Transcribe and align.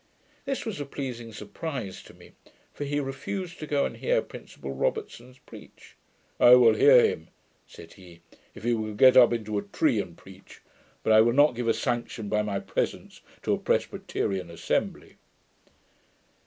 This 0.45 0.65
was 0.65 0.81
a 0.81 0.85
pleasing 0.87 1.31
surprise 1.31 2.01
to 2.01 2.15
me; 2.15 2.31
for 2.73 2.85
he 2.85 2.99
refused 2.99 3.59
to 3.59 3.67
go 3.67 3.85
and 3.85 3.95
hear 3.95 4.19
Principal 4.23 4.71
Robertson 4.73 5.35
preach. 5.45 5.95
'I 6.39 6.55
will 6.55 6.73
hear 6.73 7.05
him,' 7.05 7.27
said 7.67 7.93
he, 7.93 8.21
'if 8.55 8.63
he 8.63 8.73
will 8.73 8.95
get 8.95 9.15
up 9.15 9.31
into 9.31 9.59
a 9.59 9.61
tree 9.61 10.01
and 10.01 10.17
preach; 10.17 10.61
but 11.03 11.13
I 11.13 11.21
will 11.21 11.33
not 11.33 11.53
give 11.53 11.67
a 11.67 11.73
sanction, 11.75 12.29
by 12.29 12.41
my 12.41 12.59
presence, 12.59 13.21
to 13.43 13.53
a 13.53 13.59
Presbyterian 13.59 14.49
assembly.' 14.49 15.17